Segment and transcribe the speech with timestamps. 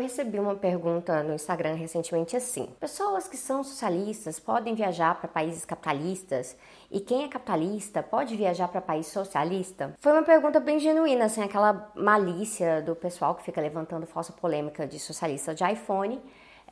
[0.00, 5.64] recebi uma pergunta no Instagram recentemente assim: pessoas que são socialistas podem viajar para países
[5.64, 6.56] capitalistas?
[6.90, 9.94] E quem é capitalista pode viajar para país socialista?
[10.00, 14.32] Foi uma pergunta bem genuína, sem assim, aquela malícia do pessoal que fica levantando falsa
[14.32, 16.20] polêmica de socialista de iPhone.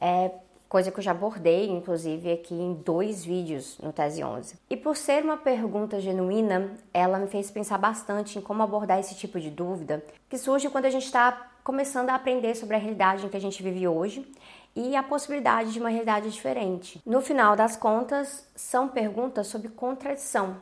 [0.01, 0.31] É,
[0.69, 4.57] coisa que eu já abordei, inclusive, aqui em dois vídeos no Tese 11.
[4.69, 9.15] E por ser uma pergunta genuína, ela me fez pensar bastante em como abordar esse
[9.15, 13.27] tipo de dúvida que surge quando a gente está começando a aprender sobre a realidade
[13.27, 14.27] em que a gente vive hoje
[14.75, 16.99] e a possibilidade de uma realidade diferente.
[17.05, 20.57] No final das contas, são perguntas sobre contradição,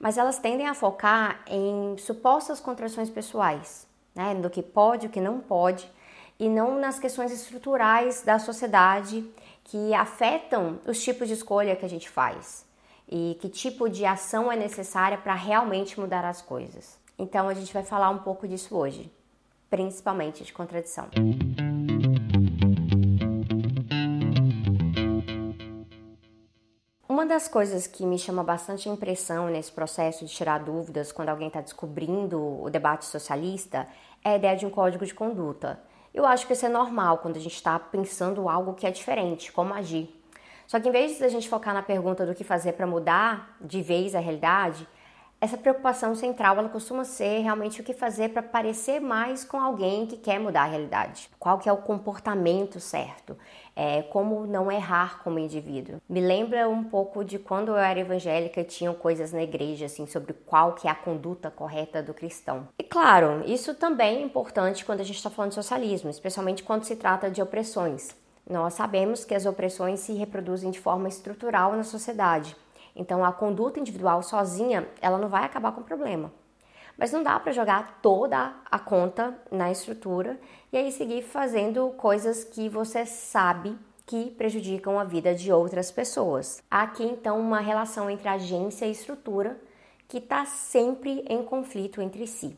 [0.00, 5.20] mas elas tendem a focar em supostas contradições pessoais, né, do que pode, o que
[5.20, 5.86] não pode,
[6.40, 9.30] e não nas questões estruturais da sociedade
[9.62, 12.64] que afetam os tipos de escolha que a gente faz
[13.06, 16.98] e que tipo de ação é necessária para realmente mudar as coisas.
[17.18, 19.12] Então a gente vai falar um pouco disso hoje,
[19.70, 21.08] principalmente de contradição.
[27.08, 31.48] Uma das coisas que me chama bastante impressão nesse processo de tirar dúvidas quando alguém
[31.48, 33.88] está descobrindo o debate socialista
[34.22, 35.80] é a ideia de um código de conduta.
[36.12, 39.50] Eu acho que isso é normal quando a gente está pensando algo que é diferente,
[39.50, 40.14] como agir.
[40.66, 43.56] Só que em vez de a gente focar na pergunta do que fazer para mudar
[43.60, 44.86] de vez a realidade,
[45.46, 50.04] essa preocupação central ela costuma ser realmente o que fazer para parecer mais com alguém
[50.04, 51.30] que quer mudar a realidade.
[51.38, 53.38] Qual que é o comportamento certo?
[53.76, 56.00] É, como não errar como indivíduo.
[56.08, 60.32] Me lembra um pouco de quando eu era evangélica tinham coisas na igreja assim sobre
[60.32, 62.68] qual que é a conduta correta do cristão.
[62.78, 66.84] E claro, isso também é importante quando a gente está falando de socialismo, especialmente quando
[66.84, 68.16] se trata de opressões.
[68.48, 72.56] Nós sabemos que as opressões se reproduzem de forma estrutural na sociedade
[72.96, 76.32] então a conduta individual sozinha, ela não vai acabar com o problema.
[76.96, 80.40] Mas não dá para jogar toda a conta na estrutura
[80.72, 86.62] e aí seguir fazendo coisas que você sabe que prejudicam a vida de outras pessoas.
[86.70, 89.60] Há aqui então uma relação entre agência e estrutura
[90.08, 92.56] que está sempre em conflito entre si,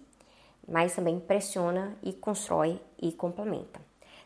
[0.69, 3.81] mas também pressiona e constrói e complementa.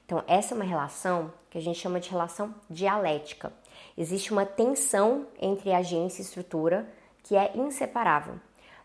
[0.04, 3.52] Então, essa é uma relação que a gente chama de relação dialética.
[3.96, 6.88] Existe uma tensão entre agência e estrutura
[7.22, 8.34] que é inseparável.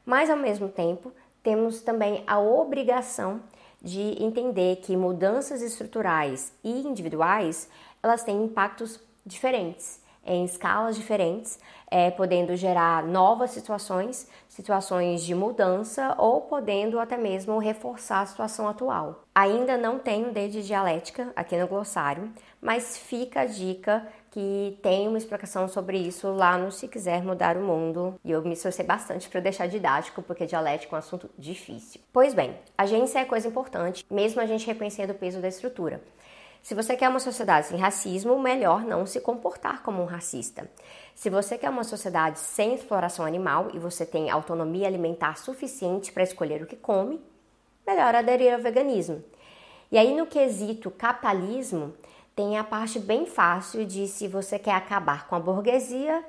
[0.06, 1.12] Mas, ao mesmo tempo,
[1.44, 3.42] temos também a obrigação
[3.82, 7.70] de entender que mudanças estruturais e individuais
[8.02, 11.58] elas têm impactos diferentes em escalas diferentes,
[11.90, 18.68] é, podendo gerar novas situações, situações de mudança ou podendo até mesmo reforçar a situação
[18.68, 19.24] atual.
[19.34, 22.30] Ainda não tenho D de dialética aqui no glossário,
[22.62, 24.06] mas fica a dica
[24.38, 28.20] que tem uma explicação sobre isso lá no Se Quiser Mudar o Mundo.
[28.24, 32.00] E eu me esforcei bastante para deixar didático, porque dialética é um assunto difícil.
[32.14, 36.04] Pois bem, agência é coisa importante, mesmo a gente reconhecendo o peso da estrutura.
[36.62, 40.70] Se você quer uma sociedade sem racismo, melhor não se comportar como um racista.
[41.16, 46.22] Se você quer uma sociedade sem exploração animal e você tem autonomia alimentar suficiente para
[46.22, 47.20] escolher o que come,
[47.88, 49.24] melhor aderir ao veganismo.
[49.92, 51.96] E aí, no quesito capitalismo,
[52.38, 56.24] tem a parte bem fácil de se você quer acabar com a burguesia,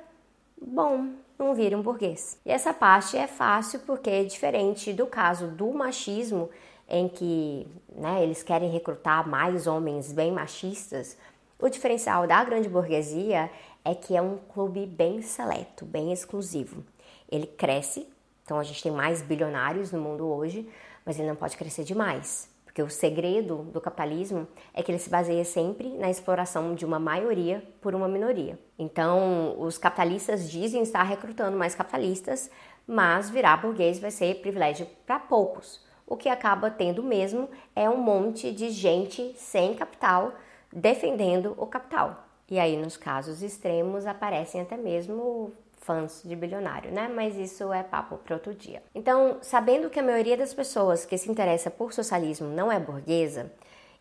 [0.59, 2.39] bom, não vire um burguês.
[2.43, 6.49] E essa parte é fácil porque, diferente do caso do machismo,
[6.89, 11.15] em que né, eles querem recrutar mais homens bem machistas,
[11.59, 13.47] o diferencial da grande burguesia
[13.85, 16.83] é que é um clube bem seleto, bem exclusivo.
[17.31, 18.09] Ele cresce,
[18.43, 20.67] então a gente tem mais bilionários no mundo hoje,
[21.05, 25.09] mas ele não pode crescer demais, porque o segredo do capitalismo é que ele se
[25.09, 28.59] baseia sempre na exploração de uma maioria por uma minoria.
[28.77, 32.47] Então, os capitalistas dizem estar recrutando mais capitalistas,
[32.85, 37.97] mas virar burguês vai ser privilégio para poucos o que acaba tendo mesmo é um
[37.97, 40.33] monte de gente sem capital
[40.73, 42.25] defendendo o capital.
[42.49, 45.53] E aí, nos casos extremos, aparecem até mesmo
[45.89, 47.11] fãs de bilionário, né?
[47.11, 48.83] Mas isso é papo para outro dia.
[48.93, 53.51] Então, sabendo que a maioria das pessoas que se interessa por socialismo não é burguesa,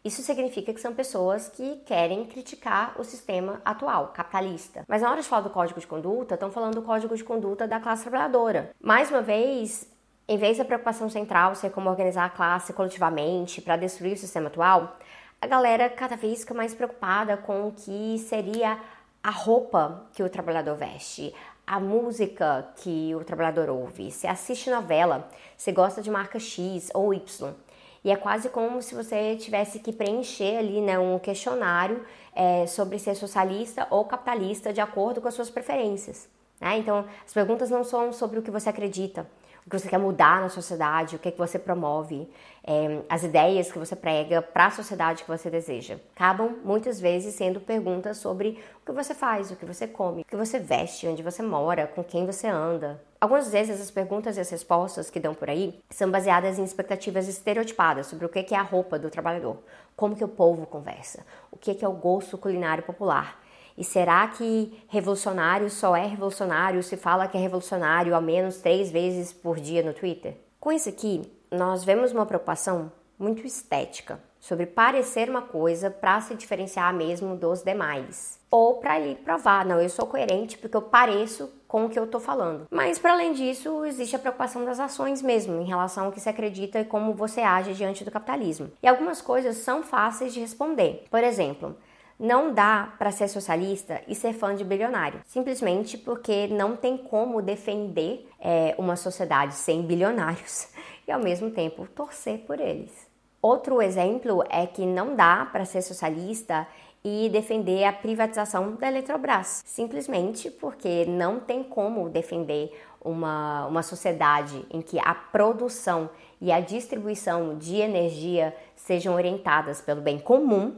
[0.04, 4.84] isso significa que são pessoas que querem criticar o sistema atual, capitalista.
[4.86, 7.66] Mas na hora de falar do código de conduta, estão falando do código de conduta
[7.66, 8.70] da classe trabalhadora.
[8.78, 9.90] Mais uma vez,
[10.28, 14.48] em vez da preocupação central ser como organizar a classe coletivamente para destruir o sistema
[14.48, 14.98] atual,
[15.40, 18.78] a galera cada vez fica mais preocupada com o que seria
[19.22, 21.34] a roupa que o trabalhador veste,
[21.68, 27.12] a música que o trabalhador ouve, se assiste novela, se gosta de marca X ou
[27.12, 27.54] Y.
[28.02, 32.02] E é quase como se você tivesse que preencher ali né, um questionário
[32.34, 36.26] é, sobre ser socialista ou capitalista de acordo com as suas preferências.
[36.58, 36.78] Né?
[36.78, 39.28] Então, as perguntas não são sobre o que você acredita,
[39.68, 42.26] o que você quer mudar na sociedade, o que, é que você promove,
[42.64, 45.98] é, as ideias que você prega para a sociedade que você deseja.
[46.16, 50.24] Acabam muitas vezes sendo perguntas sobre o que você faz, o que você come, o
[50.24, 52.98] que você veste, onde você mora, com quem você anda.
[53.20, 57.28] Algumas vezes as perguntas e as respostas que dão por aí são baseadas em expectativas
[57.28, 59.58] estereotipadas sobre o que é a roupa do trabalhador,
[59.94, 63.38] como que o povo conversa, o que é o gosto culinário popular.
[63.78, 68.90] E será que revolucionário só é revolucionário se fala que é revolucionário ao menos três
[68.90, 70.36] vezes por dia no Twitter?
[70.58, 76.34] Com isso aqui, nós vemos uma preocupação muito estética sobre parecer uma coisa para se
[76.34, 78.40] diferenciar mesmo dos demais.
[78.50, 82.04] Ou para ir provar, não, eu sou coerente porque eu pareço com o que eu
[82.04, 82.66] estou falando.
[82.70, 86.28] Mas para além disso, existe a preocupação das ações mesmo, em relação ao que se
[86.28, 88.72] acredita e como você age diante do capitalismo.
[88.82, 91.04] E algumas coisas são fáceis de responder.
[91.10, 91.76] Por exemplo,
[92.18, 97.40] não dá para ser socialista e ser fã de bilionário, simplesmente porque não tem como
[97.40, 100.68] defender é, uma sociedade sem bilionários
[101.06, 103.06] e ao mesmo tempo torcer por eles.
[103.40, 106.66] Outro exemplo é que não dá para ser socialista
[107.04, 114.66] e defender a privatização da Eletrobras, simplesmente porque não tem como defender uma, uma sociedade
[114.70, 116.10] em que a produção
[116.40, 120.74] e a distribuição de energia sejam orientadas pelo bem comum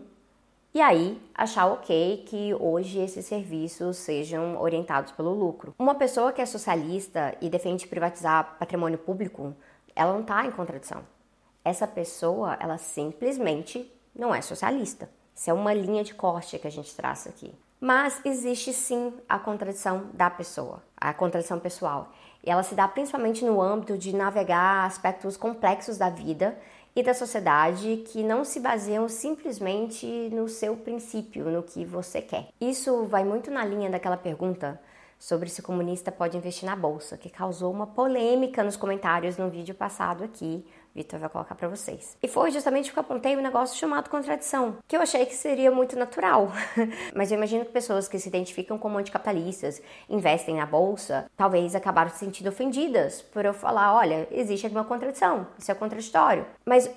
[0.73, 5.75] e aí achar ok que hoje esses serviços sejam orientados pelo lucro.
[5.79, 9.55] Uma pessoa que é socialista e defende privatizar patrimônio público
[9.95, 11.03] ela não está em contradição.
[11.65, 15.11] Essa pessoa, ela simplesmente não é socialista.
[15.35, 17.55] Isso é uma linha de corte que a gente traça aqui.
[17.79, 22.13] Mas existe sim a contradição da pessoa, a contradição pessoal.
[22.43, 26.59] E ela se dá principalmente no âmbito de navegar aspectos complexos da vida
[26.95, 32.49] e da sociedade que não se baseiam simplesmente no seu princípio, no que você quer.
[32.61, 34.81] Isso vai muito na linha daquela pergunta
[35.19, 39.75] sobre se comunista pode investir na bolsa, que causou uma polêmica nos comentários no vídeo
[39.75, 40.65] passado aqui.
[40.95, 42.17] Vitor vai colocar para vocês.
[42.23, 45.71] E foi justamente porque eu apontei um negócio chamado contradição, que eu achei que seria
[45.71, 46.53] muito natural.
[47.15, 52.11] Mas eu imagino que pessoas que se identificam como anticapitalistas, investem na bolsa, talvez acabaram
[52.11, 56.47] se sentindo ofendidas por eu falar, olha, existe alguma contradição, isso é contraditório.
[56.65, 56.91] Mas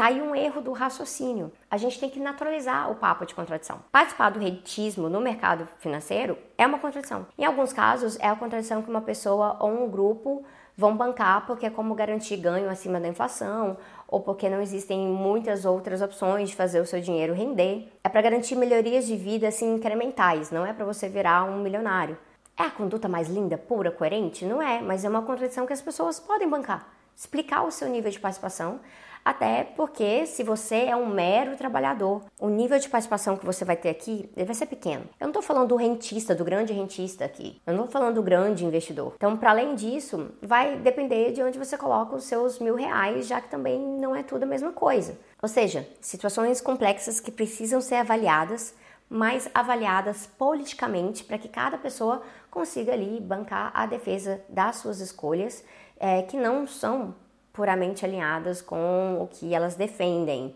[0.00, 1.52] Tá aí um erro do raciocínio.
[1.70, 3.80] A gente tem que naturalizar o papo de contradição.
[3.92, 7.26] Participar do reditismo no mercado financeiro é uma contradição.
[7.36, 10.42] Em alguns casos, é a contradição que uma pessoa ou um grupo
[10.80, 13.76] vão bancar porque é como garantir ganho acima da inflação
[14.08, 17.92] ou porque não existem muitas outras opções de fazer o seu dinheiro render.
[18.02, 22.16] É para garantir melhorias de vida assim incrementais, não é para você virar um milionário.
[22.56, 24.46] É a conduta mais linda, pura, coerente?
[24.46, 26.88] Não é, mas é uma contradição que as pessoas podem bancar.
[27.14, 28.80] Explicar o seu nível de participação,
[29.24, 33.76] até porque se você é um mero trabalhador, o nível de participação que você vai
[33.76, 35.04] ter aqui vai ser pequeno.
[35.18, 37.60] Eu não estou falando do rentista, do grande rentista aqui.
[37.66, 39.14] Eu não estou falando do grande investidor.
[39.16, 43.40] Então, para além disso, vai depender de onde você coloca os seus mil reais, já
[43.40, 45.18] que também não é tudo a mesma coisa.
[45.42, 48.74] Ou seja, situações complexas que precisam ser avaliadas
[49.12, 55.64] mas avaliadas politicamente para que cada pessoa consiga ali bancar a defesa das suas escolhas,
[55.98, 57.16] é, que não são
[57.60, 60.54] puramente alinhadas com o que elas defendem.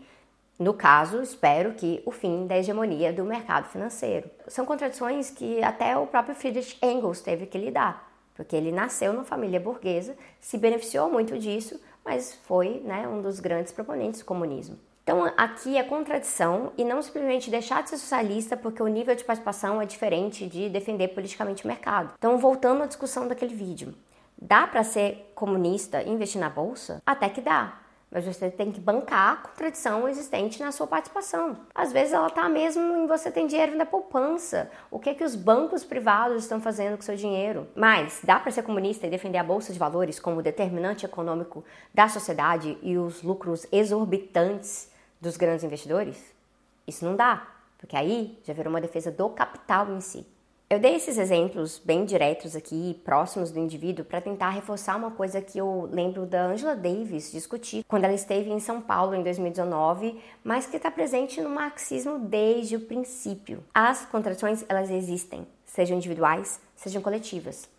[0.57, 4.27] No caso, espero que o fim da hegemonia do mercado financeiro.
[4.47, 9.23] São contradições que até o próprio Friedrich Engels teve que lidar, porque ele nasceu numa
[9.23, 14.75] família burguesa, se beneficiou muito disso, mas foi né, um dos grandes proponentes do comunismo.
[15.03, 19.23] Então, aqui é contradição e não simplesmente deixar de ser socialista porque o nível de
[19.23, 22.13] participação é diferente de defender politicamente o mercado.
[22.17, 23.93] Então, voltando à discussão daquele vídeo.
[24.37, 27.01] Dá para ser comunista e investir na bolsa?
[27.05, 27.79] Até que dá.
[28.11, 31.57] Mas você tem que bancar a contradição existente na sua participação.
[31.73, 34.71] Às vezes ela está mesmo em você tem dinheiro na poupança.
[34.89, 37.67] O que é que os bancos privados estão fazendo com seu dinheiro?
[37.75, 41.63] Mas dá para ser comunista e defender a bolsa de valores como determinante econômico
[41.93, 44.89] da sociedade e os lucros exorbitantes
[45.19, 46.33] dos grandes investidores?
[46.87, 47.45] Isso não dá,
[47.77, 50.25] porque aí já virou uma defesa do capital em si.
[50.75, 55.41] Eu dei esses exemplos bem diretos aqui, próximos do indivíduo, para tentar reforçar uma coisa
[55.41, 60.19] que eu lembro da Angela Davis discutir quando ela esteve em São Paulo em 2019,
[60.43, 63.63] mas que está presente no marxismo desde o princípio.
[63.73, 67.69] As contradições, elas existem, sejam individuais, sejam coletivas.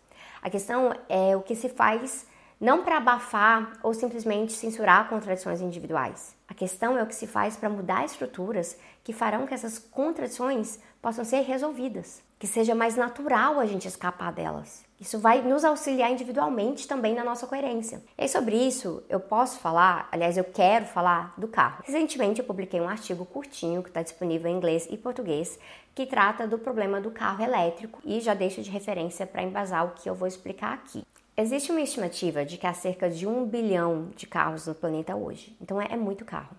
[0.41, 2.25] A questão é o que se faz
[2.59, 6.35] não para abafar ou simplesmente censurar contradições individuais.
[6.47, 10.79] A questão é o que se faz para mudar estruturas que farão que essas contradições
[11.01, 14.85] possam ser resolvidas, que seja mais natural a gente escapar delas.
[14.99, 18.01] Isso vai nos auxiliar individualmente também na nossa coerência.
[18.17, 21.83] E sobre isso, eu posso falar, aliás, eu quero falar do carro.
[21.85, 25.59] Recentemente eu publiquei um artigo curtinho que está disponível em inglês e português
[25.93, 29.91] que trata do problema do carro elétrico e já deixo de referência para embasar o
[29.91, 31.03] que eu vou explicar aqui.
[31.35, 35.55] Existe uma estimativa de que há cerca de um bilhão de carros no planeta hoje,
[35.61, 36.55] então é, é muito carro.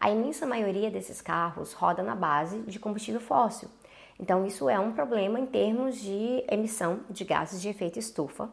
[0.00, 3.68] A imensa maioria desses carros roda na base de combustível fóssil,
[4.18, 8.48] então isso é um problema em termos de emissão de gases de efeito estufa,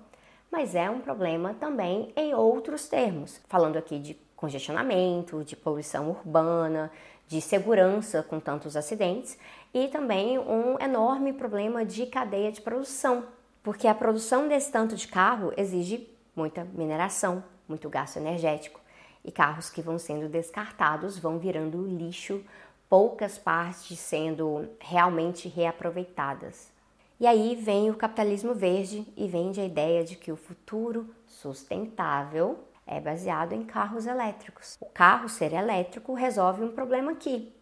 [0.52, 6.92] mas é um problema também em outros termos, falando aqui de congestionamento, de poluição urbana,
[7.30, 9.38] de segurança com tantos acidentes
[9.74, 13.24] e também um enorme problema de cadeia de produção,
[13.64, 18.80] porque a produção desse tanto de carro exige muita mineração, muito gasto energético,
[19.28, 22.42] e carros que vão sendo descartados vão virando lixo,
[22.88, 26.72] poucas partes sendo realmente reaproveitadas.
[27.20, 32.60] E aí vem o capitalismo verde e vende a ideia de que o futuro sustentável
[32.86, 34.78] é baseado em carros elétricos.
[34.80, 37.54] O carro ser elétrico resolve um problema aqui,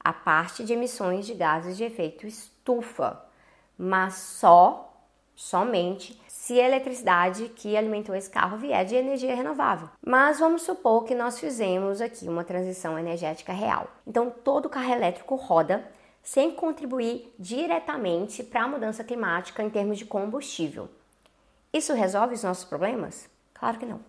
[0.00, 3.24] a parte de emissões de gases de efeito estufa,
[3.78, 9.88] mas só somente se a eletricidade que alimentou esse carro vier de energia renovável.
[10.04, 13.86] Mas vamos supor que nós fizemos aqui uma transição energética real.
[14.04, 15.88] Então todo carro elétrico roda
[16.20, 20.88] sem contribuir diretamente para a mudança climática em termos de combustível.
[21.72, 23.30] Isso resolve os nossos problemas?
[23.54, 24.00] Claro que não.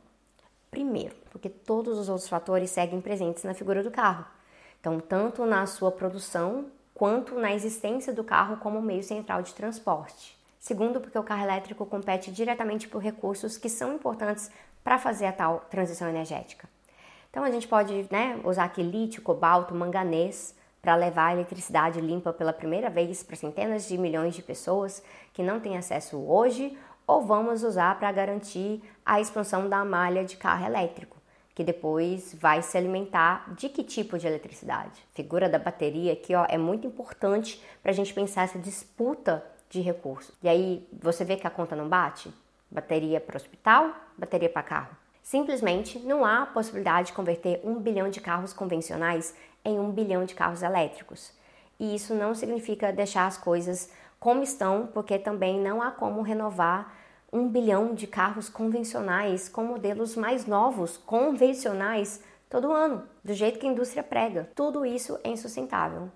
[0.71, 4.25] Primeiro, porque todos os outros fatores seguem presentes na figura do carro.
[4.79, 10.41] Então, tanto na sua produção quanto na existência do carro como meio central de transporte.
[10.63, 14.49] Segundo, porque o carro elétrico compete diretamente por recursos que são importantes
[14.81, 16.69] para fazer a tal transição energética.
[17.29, 22.31] Então a gente pode né, usar aqui lítio, cobalto, manganês para levar a eletricidade limpa
[22.31, 25.03] pela primeira vez para centenas de milhões de pessoas
[25.33, 30.37] que não têm acesso hoje, ou vamos usar para garantir a expansão da malha de
[30.37, 31.17] carro elétrico,
[31.53, 35.03] que depois vai se alimentar de que tipo de eletricidade.
[35.11, 39.43] A figura da bateria aqui ó, é muito importante para a gente pensar essa disputa
[39.73, 40.35] de recursos.
[40.41, 42.31] E aí você vê que a conta não bate?
[42.69, 44.95] Bateria para hospital, bateria para carro.
[45.23, 50.35] Simplesmente não há possibilidade de converter um bilhão de carros convencionais em um bilhão de
[50.35, 51.31] carros elétricos.
[51.79, 56.93] E isso não significa deixar as coisas como estão, porque também não há como renovar
[57.31, 63.65] um bilhão de carros convencionais com modelos mais novos, convencionais, todo ano, do jeito que
[63.65, 64.49] a indústria prega.
[64.53, 66.11] Tudo isso é insustentável.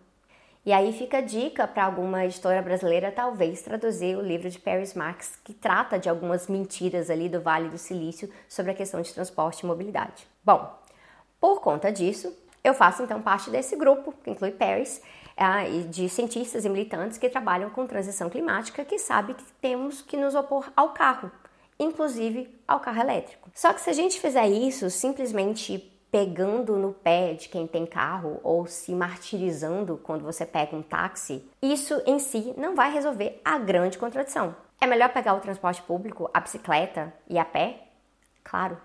[0.67, 4.93] E aí fica a dica para alguma editora brasileira talvez traduzir o livro de Paris
[4.93, 9.13] Marx, que trata de algumas mentiras ali do Vale do Silício sobre a questão de
[9.13, 10.27] transporte e mobilidade.
[10.43, 10.77] Bom,
[11.39, 15.01] por conta disso, eu faço então parte desse grupo, que inclui Paris,
[15.38, 20.17] é, de cientistas e militantes que trabalham com transição climática, que sabe que temos que
[20.17, 21.31] nos opor ao carro,
[21.79, 23.50] inclusive ao carro elétrico.
[23.55, 28.39] Só que se a gente fizer isso simplesmente pegando no pé de quem tem carro
[28.43, 33.57] ou se martirizando quando você pega um táxi, isso em si não vai resolver a
[33.57, 34.55] grande contradição.
[34.79, 37.87] É melhor pegar o transporte público, a bicicleta e a pé?
[38.43, 38.77] Claro,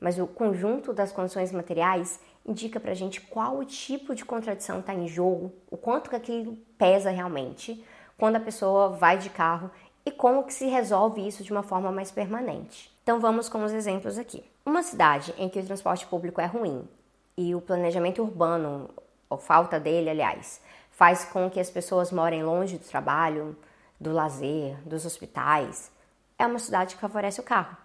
[0.00, 4.92] mas o conjunto das condições materiais indica pra gente qual o tipo de contradição está
[4.92, 7.84] em jogo, o quanto que aquilo pesa realmente
[8.18, 9.70] quando a pessoa vai de carro
[10.04, 12.92] e como que se resolve isso de uma forma mais permanente.
[13.02, 14.44] Então vamos com os exemplos aqui.
[14.66, 16.88] Uma cidade em que o transporte público é ruim
[17.36, 18.88] e o planejamento urbano,
[19.28, 20.58] ou falta dele, aliás,
[20.90, 23.54] faz com que as pessoas morem longe do trabalho,
[24.00, 25.92] do lazer, dos hospitais,
[26.38, 27.76] é uma cidade que favorece o carro.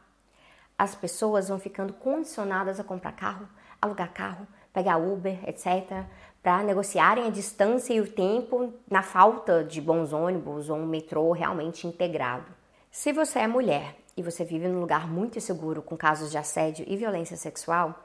[0.77, 3.49] As pessoas vão ficando condicionadas a comprar carro,
[3.81, 6.05] alugar carro, pegar Uber, etc.,
[6.41, 11.33] para negociarem a distância e o tempo na falta de bons ônibus ou um metrô
[11.33, 12.45] realmente integrado.
[12.89, 16.83] Se você é mulher e você vive num lugar muito inseguro com casos de assédio
[16.89, 18.03] e violência sexual,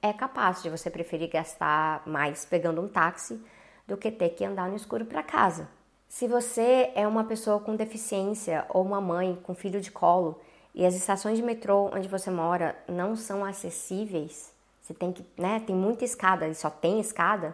[0.00, 3.42] é capaz de você preferir gastar mais pegando um táxi
[3.84, 5.68] do que ter que andar no escuro para casa.
[6.08, 10.40] Se você é uma pessoa com deficiência ou uma mãe com filho de colo
[10.72, 15.58] e as estações de metrô onde você mora não são acessíveis, você tem que, né,
[15.66, 17.52] tem muita escada e só tem escada,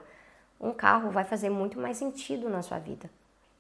[0.61, 3.09] um carro vai fazer muito mais sentido na sua vida.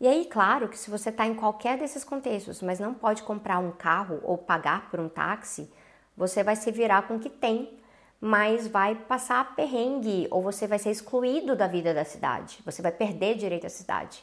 [0.04, 3.58] E aí, claro que se você está em qualquer desses contextos, mas não pode comprar
[3.58, 5.72] um carro ou pagar por um táxi,
[6.14, 7.78] você vai se virar com o que tem,
[8.20, 12.60] mas vai passar perrengue ou você vai ser excluído da vida da cidade.
[12.66, 14.22] Você vai perder direito à cidade.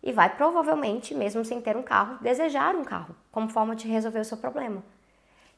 [0.00, 4.20] E vai provavelmente, mesmo sem ter um carro, desejar um carro como forma de resolver
[4.20, 4.84] o seu problema.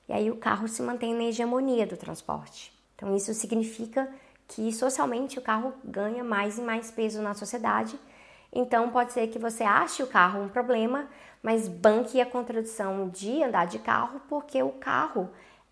[0.08, 2.72] E aí o carro se mantém na hegemonia do transporte.
[2.96, 4.10] Então isso significa
[4.48, 8.00] que socialmente o carro ganha mais e mais peso na sociedade
[8.54, 11.08] então pode ser que você ache o carro um problema,
[11.42, 15.28] mas banque a contradição de andar de carro, porque o carro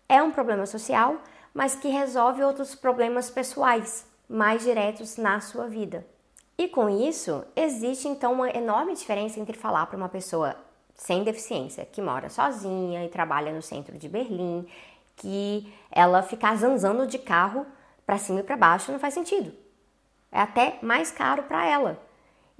[0.09, 1.17] é um problema social,
[1.53, 6.05] mas que resolve outros problemas pessoais mais diretos na sua vida.
[6.57, 10.55] E com isso, existe então uma enorme diferença entre falar para uma pessoa
[10.93, 14.67] sem deficiência, que mora sozinha e trabalha no centro de Berlim,
[15.15, 17.65] que ela ficar zanzando de carro
[18.05, 19.53] para cima e para baixo não faz sentido.
[20.31, 21.99] É até mais caro para ela.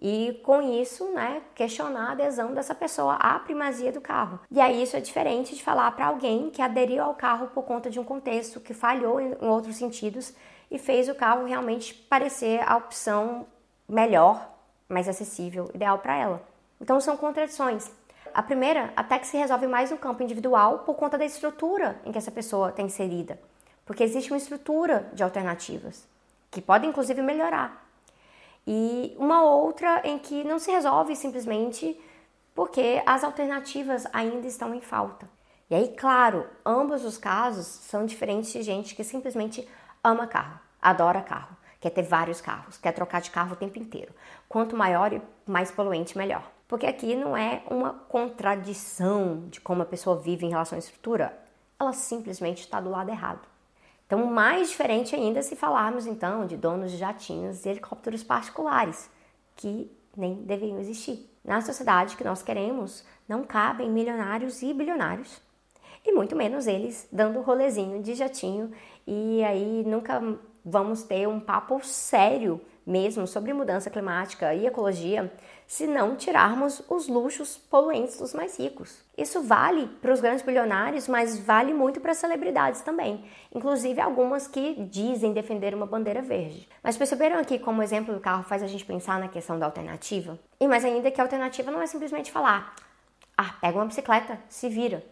[0.02, 4.40] E com isso, né, questionar a adesão dessa pessoa à primazia do carro.
[4.52, 7.90] E aí isso é diferente de falar para alguém que aderiu ao carro por conta
[7.90, 10.34] de um contexto que falhou em outros sentidos
[10.70, 13.46] e fez o carro realmente parecer a opção
[13.88, 14.50] melhor,
[14.90, 16.42] mais acessível, ideal para ela.
[16.82, 17.90] Então são contradições.
[18.34, 22.12] A primeira até que se resolve mais no campo individual por conta da estrutura em
[22.12, 23.40] que essa pessoa está inserida.
[23.86, 26.08] Porque existe uma estrutura de alternativas
[26.50, 27.83] que podem inclusive melhorar.
[28.66, 32.00] E uma outra em que não se resolve simplesmente
[32.56, 35.30] porque as alternativas ainda estão em falta.
[35.70, 39.68] E aí, claro, ambos os casos são diferentes de gente que simplesmente
[40.04, 44.14] ama carro, adora carro, quer ter vários carros, quer trocar de carro o tempo inteiro.
[44.48, 46.44] Quanto maior e mais poluente, melhor.
[46.68, 51.38] Porque aqui não é uma contradição de como a pessoa vive em relação à estrutura,
[51.80, 53.53] ela simplesmente está do lado errado.
[54.14, 59.10] Então, mais diferente ainda se falarmos então de donos de jatinhos e helicópteros particulares,
[59.56, 61.28] que nem deveriam existir.
[61.44, 65.42] Na sociedade que nós queremos, não cabem milionários e bilionários,
[66.06, 68.72] e muito menos eles dando rolezinho de jatinho,
[69.08, 70.22] e aí nunca
[70.64, 75.34] vamos ter um papo sério mesmo sobre mudança climática e ecologia
[75.74, 79.04] se não tirarmos os luxos poluentes dos mais ricos.
[79.18, 84.48] Isso vale para os grandes bilionários, mas vale muito para as celebridades também, inclusive algumas
[84.48, 86.70] que dizem defender uma bandeira verde.
[86.84, 89.66] Mas perceberam aqui como o exemplo do carro faz a gente pensar na questão da
[89.66, 90.38] alternativa?
[90.60, 92.76] E mais ainda que a alternativa não é simplesmente falar:
[93.36, 95.04] "Ah, pega uma bicicleta, se vira".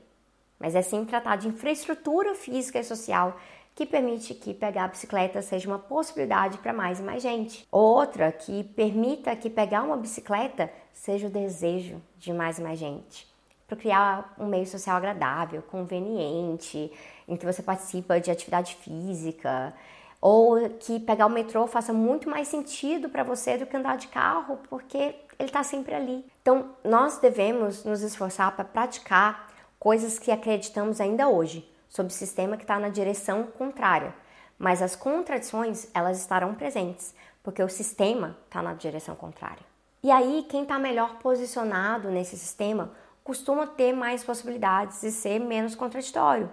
[0.60, 3.36] Mas é sim tratar de infraestrutura física e social
[3.76, 7.68] que permite que pegar a bicicleta seja uma possibilidade para mais e mais gente.
[7.72, 13.28] Outra que permita que pegar uma bicicleta seja o desejo de mais e mais gente.
[13.68, 16.92] Para criar um meio social agradável, conveniente,
[17.28, 19.74] em que você participa de atividade física,
[20.20, 24.08] ou que pegar o metrô faça muito mais sentido para você do que andar de
[24.10, 26.24] carro, porque ele está sempre ali.
[26.42, 32.56] Então, nós devemos nos esforçar para praticar coisas que acreditamos ainda hoje, sob o sistema
[32.56, 34.16] que está na direção contrária.
[34.58, 39.66] Mas as contradições, elas estarão presentes, porque o sistema está na direção contrária.
[40.02, 42.92] E aí, quem está melhor posicionado nesse sistema
[43.24, 46.50] costuma ter mais possibilidades de ser menos contraditório.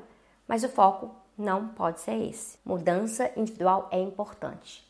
[0.46, 2.58] Mas o foco não pode ser esse.
[2.64, 4.86] Mudança individual é importante.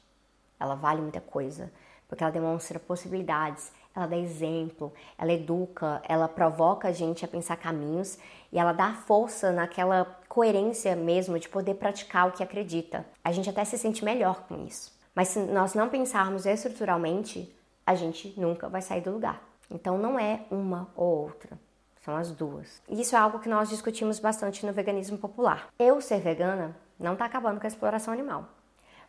[0.59, 1.71] Ela vale muita coisa,
[2.09, 7.57] porque ela demonstra possibilidades, ela dá exemplo, ela educa, ela provoca a gente a pensar
[7.57, 8.19] caminhos
[8.53, 13.05] e ela dá força naquela coerência mesmo de poder praticar o que acredita.
[13.25, 14.97] A gente até se sente melhor com isso.
[15.15, 17.53] Mas se nós não pensarmos estruturalmente,
[17.85, 19.43] a gente nunca vai sair do lugar.
[19.71, 21.59] Então não é uma ou outra,
[22.05, 22.81] são as duas.
[22.89, 25.69] E isso é algo que nós discutimos bastante no veganismo popular.
[25.79, 28.49] Eu ser vegana não está acabando com a exploração animal.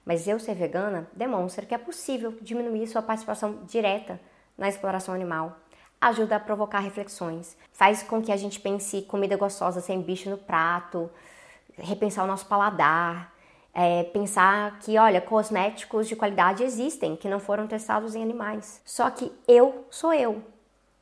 [0.04, 4.20] Mas eu ser vegana demonstra que é possível diminuir sua participação direta
[4.60, 5.58] na exploração animal,
[6.00, 10.38] ajuda a provocar reflexões, faz com que a gente pense comida gostosa sem bicho no
[10.38, 11.10] prato,
[11.78, 13.34] repensar o nosso paladar,
[13.74, 18.82] é, pensar que, olha, cosméticos de qualidade existem que não foram testados em animais.
[18.84, 20.44] Só que eu sou eu.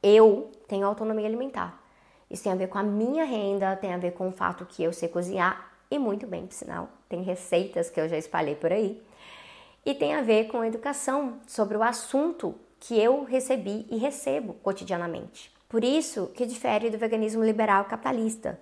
[0.03, 1.81] Eu tenho autonomia alimentar.
[2.29, 4.83] Isso tem a ver com a minha renda, tem a ver com o fato que
[4.83, 6.89] eu sei cozinhar e muito bem, por sinal.
[7.07, 9.01] Tem receitas que eu já espalhei por aí.
[9.85, 14.53] E tem a ver com a educação sobre o assunto que eu recebi e recebo
[14.55, 15.51] cotidianamente.
[15.67, 18.59] Por isso que difere do veganismo liberal capitalista.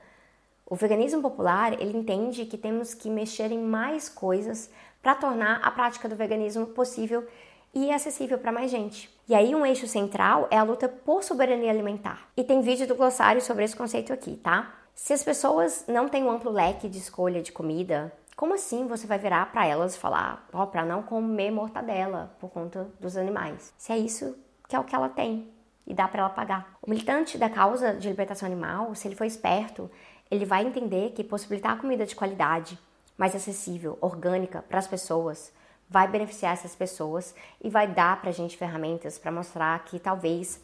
[0.66, 4.70] O veganismo popular, ele entende que temos que mexer em mais coisas
[5.02, 7.28] para tornar a prática do veganismo possível
[7.74, 9.14] e acessível para mais gente.
[9.28, 12.28] E aí um eixo central é a luta por soberania alimentar.
[12.36, 14.74] E tem vídeo do glossário sobre esse conceito aqui, tá?
[14.96, 19.08] Se as pessoas não têm um amplo leque de escolha de comida, como assim você
[19.08, 23.16] vai virar para elas e falar, ó, oh, para não comer mortadela por conta dos
[23.16, 23.74] animais?
[23.78, 25.50] Se é isso que é o que ela tem
[25.88, 26.76] e dá para ela pagar.
[26.82, 29.90] O militante da causa de libertação animal, se ele for esperto,
[30.30, 32.78] ele vai entender que possibilitar comida de qualidade,
[33.18, 35.54] mais acessível, orgânica para as pessoas,
[35.90, 40.60] vai beneficiar essas pessoas e vai dar para a gente ferramentas para mostrar que talvez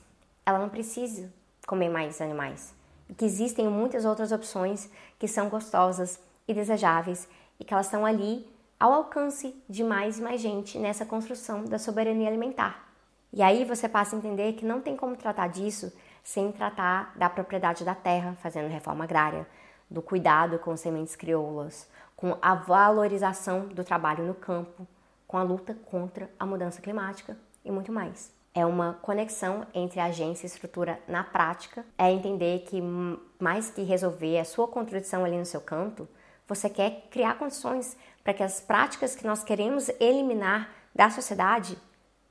[0.46, 1.32] ela não precise
[1.68, 2.74] comer mais animais
[3.08, 7.30] e que existem muitas outras opções que são gostosas e desejáveis
[7.62, 8.44] e que elas estão ali
[8.80, 12.90] ao alcance de mais e mais gente nessa construção da soberania alimentar.
[13.32, 15.94] E aí você passa a entender que não tem como tratar disso
[16.24, 19.48] sem tratar da propriedade da terra, fazendo reforma agrária,
[19.88, 24.88] do cuidado com sementes crioulas, com a valorização do trabalho no campo,
[25.28, 28.34] com a luta contra a mudança climática e muito mais.
[28.56, 31.86] É uma conexão entre agência e estrutura na prática.
[31.96, 32.82] É entender que
[33.40, 36.08] mais que resolver a sua contradição ali no seu canto,
[36.54, 41.78] você quer criar condições para que as práticas que nós queremos eliminar da sociedade,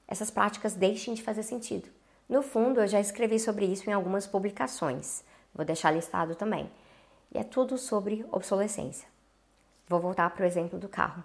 [0.06, 1.88] essas práticas deixem de fazer sentido.
[2.28, 5.24] No fundo, eu já escrevi sobre isso em algumas publicações.
[5.54, 6.70] Vou deixar listado também.
[7.33, 9.09] E é tudo sobre obsolescência.
[9.88, 11.24] Vou voltar para o exemplo do carro.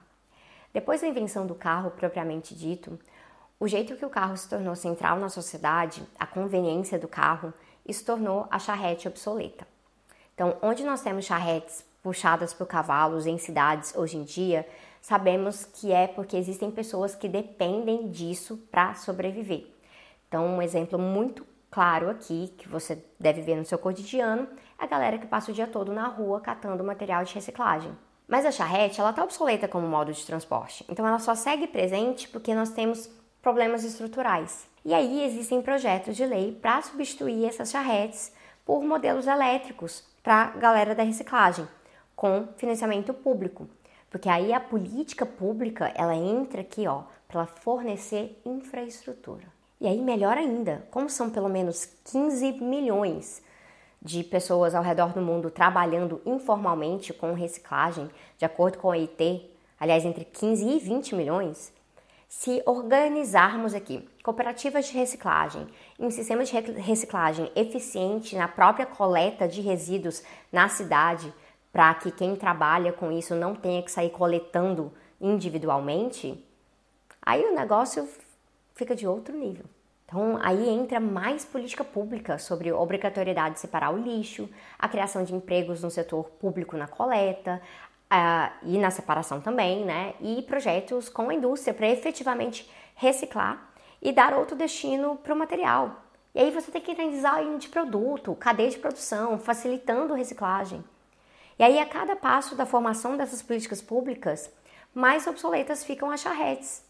[0.74, 2.98] Depois da invenção do carro propriamente dito,
[3.60, 7.54] o jeito que o carro se tornou central na sociedade, a conveniência do carro,
[7.90, 9.68] se tornou a charrete obsoleta.
[10.34, 14.64] Então, onde nós temos charretes puxadas por cavalos em cidades hoje em dia,
[15.02, 19.66] sabemos que é porque existem pessoas que dependem disso para sobreviver.
[20.28, 24.48] Então, um exemplo muito claro aqui, que você deve ver no seu cotidiano,
[24.80, 27.92] é a galera que passa o dia todo na rua catando material de reciclagem.
[28.28, 30.86] Mas a charrete, ela está obsoleta como modo de transporte.
[30.88, 33.10] Então, ela só segue presente porque nós temos
[33.42, 34.68] problemas estruturais.
[34.86, 38.32] E aí existem projetos de lei para substituir essas charretes
[38.64, 41.68] por modelos elétricos para a galera da reciclagem
[42.16, 43.68] com financiamento público.
[44.10, 49.44] Porque aí a política pública, ela entra aqui, ó, para fornecer infraestrutura.
[49.80, 53.44] E aí melhor ainda, como são pelo menos 15 milhões
[54.02, 59.50] de pessoas ao redor do mundo trabalhando informalmente com reciclagem, de acordo com a EIT,
[59.80, 61.74] aliás, entre 15 e 20 milhões,
[62.30, 65.68] se organizarmos aqui cooperativas de reciclagem
[66.00, 71.34] em um sistema de reciclagem eficiente na própria coleta de resíduos na cidade,
[71.76, 76.42] para que quem trabalha com isso não tenha que sair coletando individualmente,
[77.22, 78.08] aí o negócio
[78.74, 79.66] fica de outro nível.
[80.06, 85.36] Então, aí entra mais política pública sobre obrigatoriedade de separar o lixo, a criação de
[85.36, 87.62] empregos no setor público na coleta
[88.06, 90.14] uh, e na separação também, né?
[90.22, 93.70] E projetos com a indústria para efetivamente reciclar
[94.02, 96.06] e dar outro destino para o material.
[96.34, 100.16] E aí você tem que entrar em design de produto, cadeia de produção, facilitando a
[100.16, 100.82] reciclagem.
[101.58, 104.52] E aí, a cada passo da formação dessas políticas públicas,
[104.94, 106.84] mais obsoletas ficam as charretes.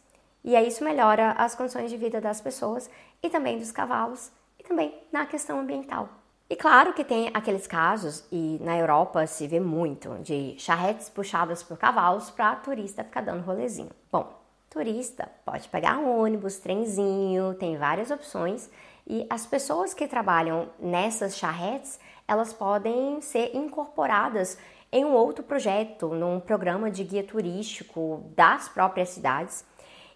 [0.43, 2.88] E aí isso melhora as condições de vida das pessoas
[3.23, 6.08] e também dos cavalos e também na questão ambiental.
[6.47, 11.63] E claro que tem aqueles casos, e na Europa se vê muito, de charretes puxadas
[11.63, 13.89] por cavalos para turista ficar dando rolezinho.
[14.12, 14.32] Bom,
[14.69, 18.69] turista pode pegar um ônibus, trenzinho, tem várias opções,
[19.08, 24.58] e as pessoas que trabalham nessas charretes, elas podem ser incorporadas
[24.92, 29.66] em um outro projeto, num programa de guia turístico das próprias cidades.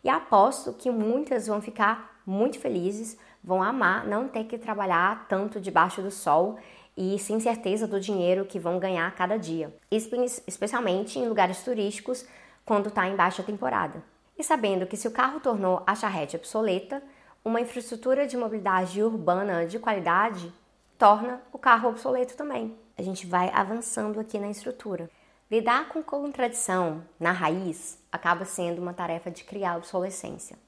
[0.04, 5.60] E aposto que muitas vão ficar muito felizes, vão amar não ter que trabalhar tanto
[5.60, 6.58] debaixo do sol
[6.96, 12.26] e sem certeza do dinheiro que vão ganhar a cada dia, especialmente em lugares turísticos
[12.66, 14.04] quando está em baixa temporada.
[14.38, 17.02] E sabendo que se o carro tornou a charrete obsoleta,
[17.44, 20.54] uma infraestrutura de mobilidade urbana de qualidade
[21.00, 22.78] torna o carro obsoleto também.
[22.98, 25.10] A gente vai avançando aqui na estrutura.
[25.50, 30.60] Lidar com contradição na raiz acaba sendo uma tarefa de criar obsolescência.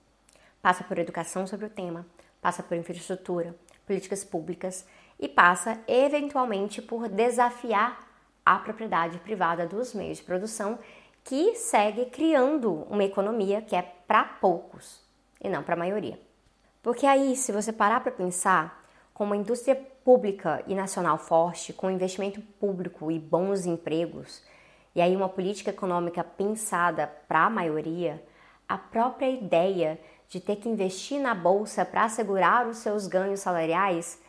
[0.62, 2.06] Passa por educação sobre o tema,
[2.42, 3.54] passa por infraestrutura,
[3.86, 4.86] políticas públicas
[5.20, 8.08] e passa eventualmente por desafiar
[8.46, 10.80] a propriedade privada dos meios de produção
[11.26, 15.02] que segue criando uma economia que é para poucos
[15.42, 16.18] e não para a maioria.
[16.82, 18.81] Porque aí, se você parar para pensar,
[19.22, 24.42] com uma indústria pública e nacional forte, com investimento público e bons empregos,
[24.96, 28.20] e aí uma política econômica pensada para a maioria,
[28.68, 34.20] a própria ideia de ter que investir na bolsa para assegurar os seus ganhos salariais,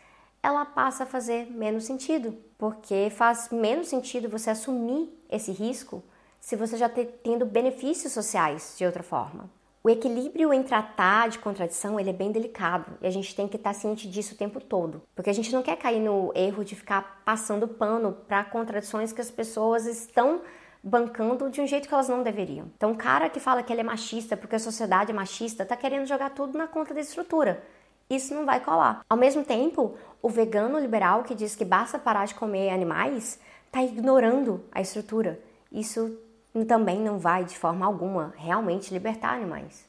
[0.42, 6.04] ela passa a fazer menos sentido, porque faz menos sentido você assumir esse risco
[6.38, 9.48] se você já está tendo benefícios sociais de outra forma.
[9.84, 13.56] O equilíbrio em tratar de contradição ele é bem delicado e a gente tem que
[13.56, 16.76] estar ciente disso o tempo todo, porque a gente não quer cair no erro de
[16.76, 20.42] ficar passando pano para contradições que as pessoas estão
[20.84, 22.70] bancando de um jeito que elas não deveriam.
[22.76, 25.76] Então, o cara que fala que ele é machista porque a sociedade é machista está
[25.76, 27.60] querendo jogar tudo na conta da estrutura.
[28.08, 29.04] Isso não vai colar.
[29.10, 33.82] Ao mesmo tempo, o vegano liberal que diz que basta parar de comer animais está
[33.82, 35.40] ignorando a estrutura.
[35.72, 36.18] Isso
[36.64, 39.84] também não vai de forma alguma realmente libertar animais.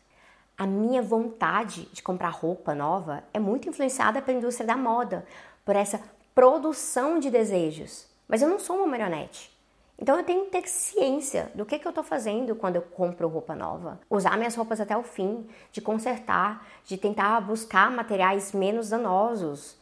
[0.57, 5.25] A minha vontade de comprar roupa nova é muito influenciada pela indústria da moda,
[5.65, 5.99] por essa
[6.33, 8.07] produção de desejos.
[8.27, 9.51] Mas eu não sou uma marionete.
[9.99, 13.27] Então eu tenho que ter ciência do que, que eu estou fazendo quando eu compro
[13.27, 13.99] roupa nova.
[14.09, 19.77] Usar minhas roupas até o fim, de consertar, de tentar buscar materiais menos danosos,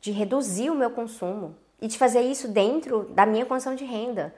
[0.00, 4.34] de reduzir o meu consumo e de fazer isso dentro da minha condição de renda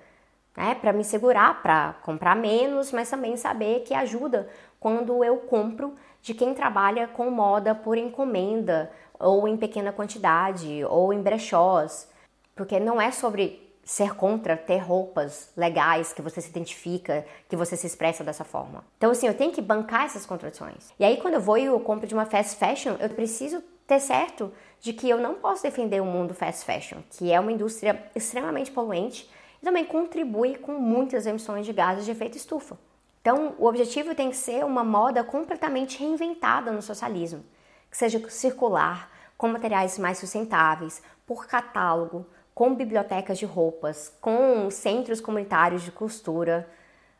[0.56, 0.74] né?
[0.74, 6.34] Para me segurar, para comprar menos, mas também saber que ajuda quando eu compro de
[6.34, 12.08] quem trabalha com moda por encomenda ou em pequena quantidade ou em brechós,
[12.54, 17.76] porque não é sobre ser contra ter roupas legais que você se identifica, que você
[17.76, 18.84] se expressa dessa forma.
[18.96, 20.92] Então assim, eu tenho que bancar essas contradições.
[20.98, 23.98] E aí quando eu vou e eu compro de uma fast fashion, eu preciso ter
[23.98, 28.02] certo de que eu não posso defender o mundo fast fashion, que é uma indústria
[28.14, 29.28] extremamente poluente
[29.62, 32.76] e também contribui com muitas emissões de gases de efeito estufa.
[33.20, 37.44] Então, o objetivo tem que ser uma moda completamente reinventada no socialismo,
[37.88, 45.20] que seja circular, com materiais mais sustentáveis, por catálogo, com bibliotecas de roupas, com centros
[45.20, 46.68] comunitários de costura,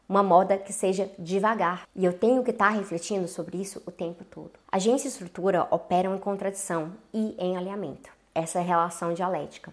[0.09, 1.87] uma moda que seja devagar.
[1.95, 4.53] E eu tenho que estar refletindo sobre isso o tempo todo.
[4.71, 8.11] Agência e estrutura operam em contradição e em alinhamento.
[8.35, 9.73] Essa é a relação dialética.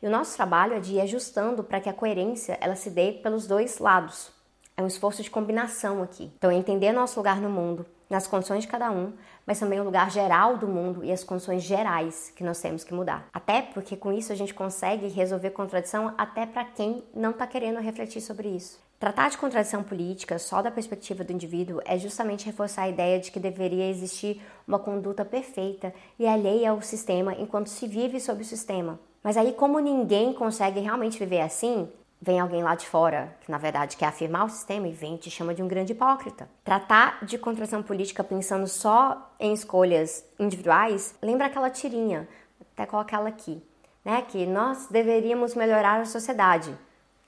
[0.00, 3.12] E o nosso trabalho é de ir ajustando para que a coerência ela se dê
[3.12, 4.30] pelos dois lados.
[4.76, 6.30] É um esforço de combinação aqui.
[6.36, 9.12] Então, é entender nosso lugar no mundo, nas condições de cada um,
[9.44, 12.94] mas também o lugar geral do mundo e as condições gerais que nós temos que
[12.94, 13.28] mudar.
[13.32, 17.80] Até porque com isso a gente consegue resolver contradição até para quem não está querendo
[17.80, 18.87] refletir sobre isso.
[18.98, 23.30] Tratar de contradição política só da perspectiva do indivíduo é justamente reforçar a ideia de
[23.30, 28.44] que deveria existir uma conduta perfeita e alheia ao sistema enquanto se vive sob o
[28.44, 28.98] sistema.
[29.22, 31.88] Mas aí, como ninguém consegue realmente viver assim,
[32.20, 35.18] vem alguém lá de fora, que na verdade quer afirmar o sistema e vem e
[35.18, 36.50] te chama de um grande hipócrita.
[36.64, 42.28] Tratar de contração política pensando só em escolhas individuais, lembra aquela tirinha,
[42.72, 43.62] até colocar ela aqui,
[44.04, 44.22] né?
[44.22, 46.76] Que nós deveríamos melhorar a sociedade.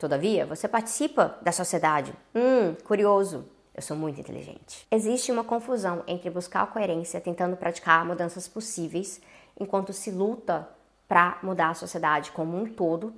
[0.01, 2.15] Todavia, você participa da sociedade.
[2.35, 3.45] Hum, curioso.
[3.75, 4.87] Eu sou muito inteligente.
[4.91, 9.21] Existe uma confusão entre buscar a coerência tentando praticar mudanças possíveis,
[9.61, 10.67] enquanto se luta
[11.07, 13.13] para mudar a sociedade como um todo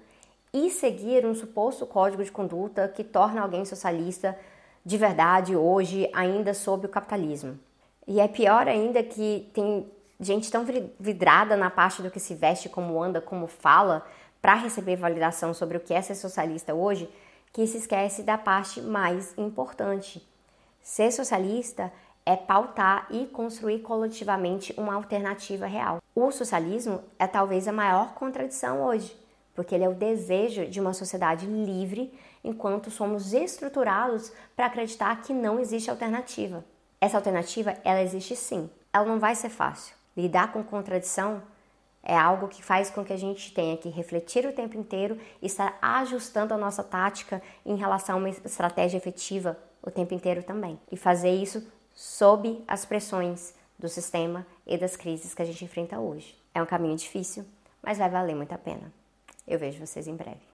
[0.52, 4.36] e seguir um suposto código de conduta que torna alguém socialista
[4.84, 7.60] de verdade hoje, ainda sob o capitalismo.
[8.08, 10.66] E é pior ainda que tem gente tão
[10.98, 14.04] vidrada na parte do que se veste, como anda, como fala,
[14.42, 17.08] para receber validação sobre o que é ser socialista hoje,
[17.52, 20.26] que se esquece da parte mais importante.
[20.82, 21.92] Ser socialista
[22.26, 26.02] é pautar e construir coletivamente uma alternativa real.
[26.14, 29.16] O socialismo é talvez a maior contradição hoje,
[29.54, 35.32] porque ele é o desejo de uma sociedade livre, enquanto somos estruturados para acreditar que
[35.32, 36.64] não existe alternativa.
[37.00, 38.68] Essa alternativa, ela existe sim.
[38.92, 39.94] Ela não vai ser fácil.
[40.16, 41.42] Lidar com contradição
[42.02, 45.46] é algo que faz com que a gente tenha que refletir o tempo inteiro e
[45.46, 50.78] estar ajustando a nossa tática em relação a uma estratégia efetiva o tempo inteiro também.
[50.90, 55.98] E fazer isso sob as pressões do sistema e das crises que a gente enfrenta
[55.98, 56.36] hoje.
[56.54, 57.44] É um caminho difícil,
[57.82, 58.92] mas vai valer muito a pena.
[59.46, 60.51] Eu vejo vocês em breve.